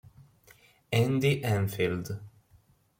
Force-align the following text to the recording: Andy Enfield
Andy 1.01 1.45
Enfield 1.45 2.09